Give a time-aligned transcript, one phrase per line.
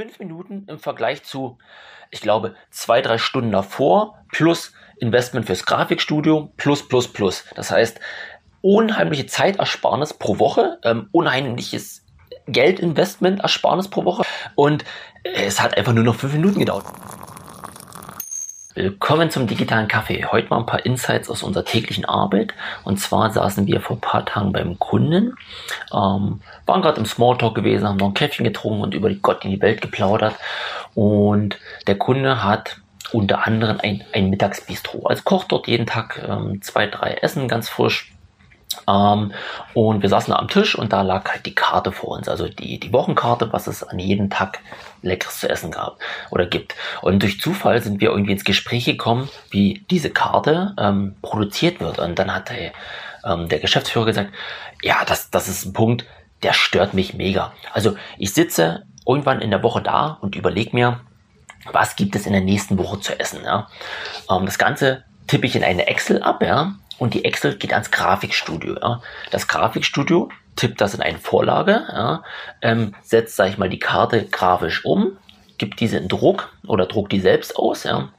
[0.00, 1.58] fünf Minuten im Vergleich zu,
[2.10, 7.44] ich glaube, zwei, drei Stunden davor plus Investment fürs Grafikstudio plus, plus, plus.
[7.54, 8.00] Das heißt,
[8.62, 12.06] unheimliche Zeitersparnis pro Woche, ähm, unheimliches
[12.46, 14.22] Geldinvestment Ersparnis pro Woche
[14.54, 14.86] und
[15.22, 16.86] es hat einfach nur noch fünf Minuten gedauert.
[18.74, 20.24] Willkommen zum digitalen Kaffee.
[20.30, 22.54] Heute mal ein paar Insights aus unserer täglichen Arbeit.
[22.84, 25.34] Und zwar saßen wir vor ein paar Tagen beim Kunden,
[25.92, 29.44] ähm, waren gerade im Smalltalk gewesen, haben noch ein Käffchen getrunken und über die Gott
[29.44, 30.36] in die Welt geplaudert.
[30.94, 35.04] Und der Kunde hat unter anderem ein, ein Mittagsbistro.
[35.04, 38.12] Also kocht dort jeden Tag ähm, zwei, drei Essen ganz frisch
[38.90, 39.32] ähm,
[39.74, 42.80] und wir saßen am Tisch und da lag halt die Karte vor uns, also die,
[42.80, 44.60] die Wochenkarte, was es an jedem Tag
[45.02, 45.98] Leckeres zu essen gab
[46.30, 46.74] oder gibt.
[47.02, 51.98] Und durch Zufall sind wir irgendwie ins Gespräch gekommen, wie diese Karte ähm, produziert wird.
[51.98, 52.72] Und dann hat der,
[53.24, 54.30] ähm, der Geschäftsführer gesagt,
[54.82, 56.04] ja, das, das ist ein Punkt,
[56.42, 57.52] der stört mich mega.
[57.72, 61.00] Also ich sitze irgendwann in der Woche da und überlege mir,
[61.72, 63.44] was gibt es in der nächsten Woche zu essen.
[63.44, 63.68] Ja?
[64.30, 67.90] Ähm, das Ganze tippe ich in eine Excel ab, ja, und die Excel geht ans
[67.90, 68.76] Grafikstudio.
[68.80, 69.02] Ja.
[69.32, 72.22] Das Grafikstudio tippt das in eine Vorlage, ja,
[72.62, 75.16] ähm, setzt, sag ich mal, die Karte grafisch um,
[75.58, 78.10] gibt diese in Druck oder druckt die selbst aus, ja,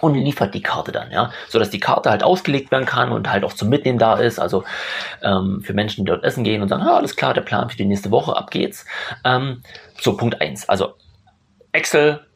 [0.00, 3.30] und liefert die Karte dann, ja, so dass die Karte halt ausgelegt werden kann und
[3.30, 4.64] halt auch zum Mitnehmen da ist, also
[5.22, 7.76] ähm, für Menschen, die dort essen gehen und sagen, ah, alles klar, der Plan für
[7.76, 8.86] die nächste Woche, ab geht's.
[9.22, 9.62] Ähm,
[10.00, 10.94] so, Punkt eins, also
[11.72, 12.26] Excel,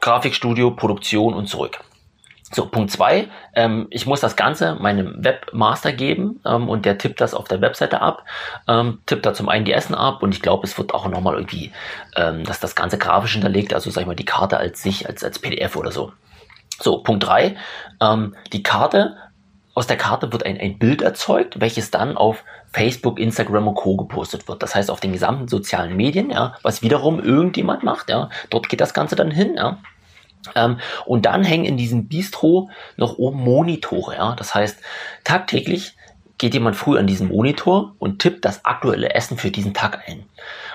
[0.00, 1.78] Grafikstudio, Produktion und zurück.
[2.50, 7.20] So, Punkt zwei, ähm, ich muss das Ganze meinem Webmaster geben ähm, und der tippt
[7.20, 8.24] das auf der Webseite ab,
[8.66, 11.34] ähm, tippt da zum einen die Essen ab und ich glaube, es wird auch nochmal
[11.34, 11.72] irgendwie,
[12.16, 15.22] ähm, dass das Ganze grafisch hinterlegt, also sag ich mal, die Karte als sich, als,
[15.22, 16.12] als PDF oder so.
[16.80, 17.56] So, Punkt drei,
[18.00, 19.16] ähm, die Karte,
[19.74, 23.96] aus der Karte wird ein, ein Bild erzeugt, welches dann auf Facebook, Instagram und Co.
[23.96, 24.62] gepostet wird.
[24.62, 28.80] Das heißt, auf den gesamten sozialen Medien, ja, was wiederum irgendjemand macht, ja, dort geht
[28.80, 29.78] das Ganze dann hin, ja.
[30.54, 34.16] Ähm, und dann hängen in diesem Bistro noch oben Monitore.
[34.16, 34.34] Ja?
[34.36, 34.80] Das heißt,
[35.24, 35.94] tagtäglich
[36.38, 40.24] geht jemand früh an diesen Monitor und tippt das aktuelle Essen für diesen Tag ein.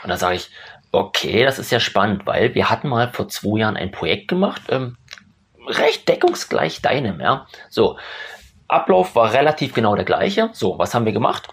[0.04, 0.50] Und da sage ich,
[0.92, 4.62] okay, das ist ja spannend, weil wir hatten mal vor zwei Jahren ein Projekt gemacht,
[4.70, 4.98] ähm,
[5.68, 7.20] recht deckungsgleich deinem.
[7.22, 7.48] Ja?
[7.70, 7.98] So,
[8.68, 10.50] Ablauf war relativ genau der gleiche.
[10.54, 11.48] So, was haben wir gemacht?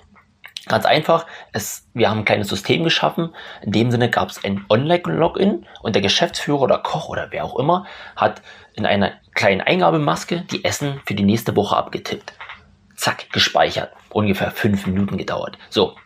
[0.71, 3.35] Ganz einfach, es, wir haben ein kleines System geschaffen.
[3.61, 7.59] In dem Sinne gab es ein Online-Login und der Geschäftsführer oder Koch oder wer auch
[7.59, 8.41] immer hat
[8.75, 12.35] in einer kleinen Eingabemaske die Essen für die nächste Woche abgetippt.
[12.95, 13.91] Zack, gespeichert.
[14.11, 15.59] Ungefähr fünf Minuten gedauert.
[15.71, 15.97] So.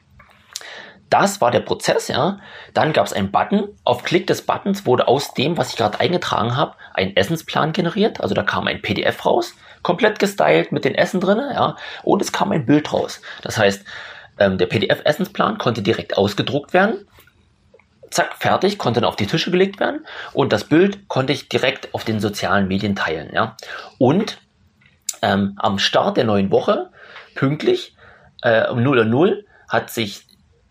[1.10, 2.38] Das war der Prozess, ja.
[2.72, 3.69] Dann gab es einen Button.
[3.84, 8.22] Auf Klick des Buttons wurde aus dem, was ich gerade eingetragen habe, ein Essensplan generiert.
[8.22, 11.76] Also da kam ein PDF raus, komplett gestylt mit den Essen drin, ja.
[12.02, 13.20] Und es kam ein Bild raus.
[13.42, 13.84] Das heißt,
[14.38, 17.06] ähm, der PDF-Essensplan konnte direkt ausgedruckt werden.
[18.10, 20.06] Zack, fertig, konnte dann auf die Tische gelegt werden.
[20.32, 23.30] Und das Bild konnte ich direkt auf den sozialen Medien teilen.
[23.34, 23.56] Ja?
[23.98, 24.38] Und
[25.22, 26.90] ähm, am Start der neuen Woche,
[27.34, 27.96] pünktlich,
[28.42, 30.26] äh, um 0 Uhr 0, hat sich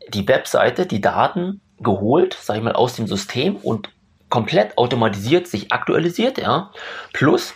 [0.09, 3.89] die Webseite die Daten geholt, sage ich mal, aus dem System und
[4.29, 6.71] komplett automatisiert sich aktualisiert, ja.
[7.11, 7.53] Plus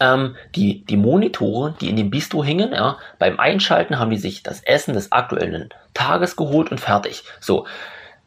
[0.00, 4.42] ähm, die, die Monitore, die in dem Bistro hingen, ja, beim Einschalten haben die sich
[4.42, 7.24] das Essen des aktuellen Tages geholt und fertig.
[7.40, 7.66] So,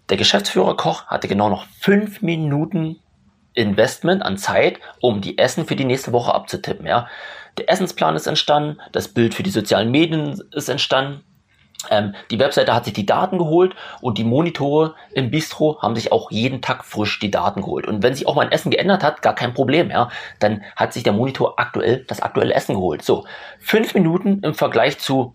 [0.10, 3.00] der Geschäftsführer Koch hatte genau noch fünf Minuten
[3.54, 6.86] Investment an Zeit, um die Essen für die nächste Woche abzutippen.
[6.86, 7.08] Ja.
[7.58, 11.24] Der Essensplan ist entstanden, das Bild für die sozialen Medien ist entstanden,
[11.90, 16.12] ähm, die Webseite hat sich die Daten geholt und die Monitore im Bistro haben sich
[16.12, 17.88] auch jeden Tag frisch die Daten geholt.
[17.88, 20.10] Und wenn sich auch mal ein Essen geändert hat, gar kein Problem, ja.
[20.40, 23.04] Dann hat sich der Monitor aktuell das aktuelle Essen geholt.
[23.04, 23.26] So,
[23.60, 25.34] fünf Minuten im Vergleich zu,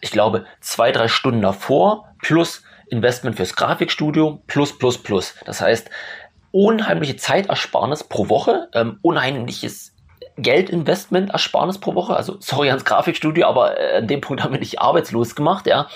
[0.00, 5.34] ich glaube, zwei, drei Stunden davor plus Investment fürs Grafikstudio plus, plus, plus.
[5.44, 5.90] Das heißt,
[6.52, 9.94] unheimliche Zeitersparnis pro Woche, ähm, unheimliches
[10.36, 12.16] Geldinvestment Ersparnis pro Woche.
[12.16, 15.88] Also sorry ans Grafikstudio, aber äh, an dem Punkt haben wir nicht arbeitslos gemacht, ja.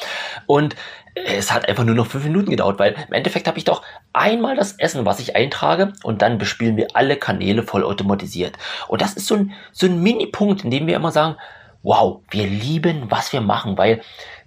[0.47, 0.75] Und
[1.15, 3.83] äh, es hat einfach nur noch fünf Minuten gedauert, weil im Endeffekt habe ich doch
[4.13, 8.57] einmal das Essen, was ich eintrage, und dann bespielen wir alle Kanäle vollautomatisiert.
[8.89, 11.37] Und das ist so ein, so ein Mini-Punkt, in dem wir immer sagen,
[11.83, 14.01] wow, wir lieben, was wir machen, weil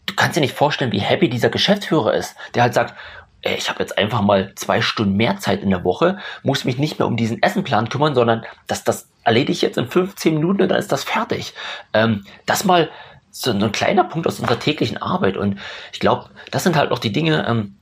[0.05, 2.95] du kannst dir nicht vorstellen, wie happy dieser Geschäftsführer ist, der halt sagt,
[3.41, 6.77] ey, ich habe jetzt einfach mal zwei Stunden mehr Zeit in der Woche, muss mich
[6.77, 10.61] nicht mehr um diesen Essenplan kümmern, sondern das, das erledige ich jetzt in 15 Minuten
[10.61, 11.53] und dann ist das fertig.
[11.93, 12.89] Ähm, das mal
[13.31, 15.37] so ein kleiner Punkt aus unserer täglichen Arbeit.
[15.37, 15.59] Und
[15.93, 17.75] ich glaube, das sind halt auch die Dinge, ähm,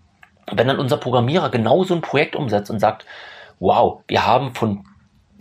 [0.51, 3.06] wenn dann unser Programmierer genau so ein Projekt umsetzt und sagt,
[3.60, 4.86] wow, wir haben von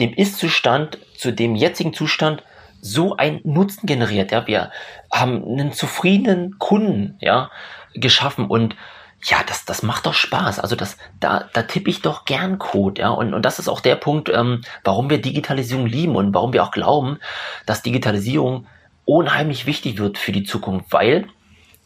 [0.01, 2.43] dem Ist-Zustand zu dem jetzigen Zustand
[2.81, 4.31] so einen Nutzen generiert.
[4.31, 4.71] Ja, wir
[5.13, 7.51] haben einen zufriedenen Kunden ja,
[7.95, 8.77] geschaffen und
[9.25, 10.61] ja, das, das macht doch Spaß.
[10.61, 13.09] Also das, da, da tippe ich doch gern Code, ja.
[13.09, 16.63] Und, und das ist auch der Punkt, ähm, warum wir Digitalisierung lieben und warum wir
[16.63, 17.19] auch glauben,
[17.65, 18.67] dass Digitalisierung
[19.05, 21.27] unheimlich wichtig wird für die Zukunft, weil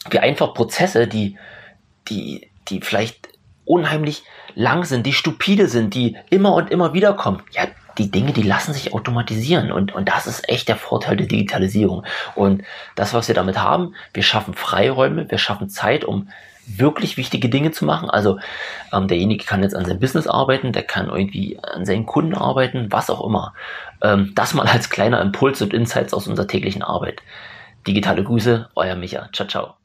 [0.09, 1.39] wir einfach Prozesse, die,
[2.09, 3.29] die, die vielleicht
[3.65, 4.25] unheimlich
[4.55, 7.67] lang sind, die stupide sind, die immer und immer wieder kommen, ja,
[7.99, 12.05] die Dinge, die lassen sich automatisieren und, und das ist echt der Vorteil der Digitalisierung.
[12.35, 12.63] Und
[12.97, 16.29] das, was wir damit haben, wir schaffen Freiräume, wir schaffen Zeit, um
[16.79, 18.11] wirklich wichtige Dinge zu machen.
[18.11, 18.39] Also
[18.93, 22.87] ähm, derjenige kann jetzt an seinem Business arbeiten, der kann irgendwie an seinen Kunden arbeiten,
[22.91, 23.55] was auch immer.
[24.03, 27.23] Ähm, das mal als kleiner Impuls und Insights aus unserer täglichen Arbeit.
[27.87, 29.29] Digitale Grüße, euer Micha.
[29.33, 29.80] Ciao, ciao.